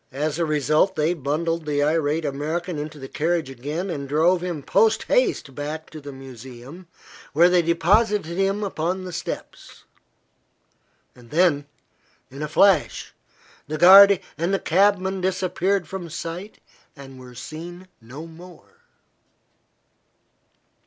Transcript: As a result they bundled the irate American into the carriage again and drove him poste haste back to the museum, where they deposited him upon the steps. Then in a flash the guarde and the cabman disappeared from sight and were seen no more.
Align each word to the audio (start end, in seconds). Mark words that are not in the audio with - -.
As 0.11 0.39
a 0.39 0.45
result 0.45 0.95
they 0.95 1.13
bundled 1.13 1.67
the 1.67 1.83
irate 1.83 2.25
American 2.25 2.79
into 2.79 2.97
the 2.97 3.07
carriage 3.07 3.51
again 3.51 3.91
and 3.91 4.09
drove 4.09 4.41
him 4.41 4.63
poste 4.63 5.03
haste 5.03 5.53
back 5.53 5.91
to 5.91 6.01
the 6.01 6.11
museum, 6.11 6.87
where 7.33 7.49
they 7.49 7.61
deposited 7.61 8.35
him 8.35 8.63
upon 8.63 9.03
the 9.03 9.13
steps. 9.13 9.83
Then 11.13 11.67
in 12.31 12.41
a 12.41 12.47
flash 12.47 13.13
the 13.67 13.77
guarde 13.77 14.21
and 14.39 14.51
the 14.51 14.57
cabman 14.59 15.21
disappeared 15.21 15.87
from 15.87 16.09
sight 16.09 16.57
and 16.95 17.19
were 17.19 17.35
seen 17.35 17.87
no 18.01 18.25
more. 18.25 18.79